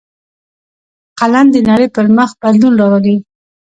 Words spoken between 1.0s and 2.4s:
قلم د نړۍ پر مخ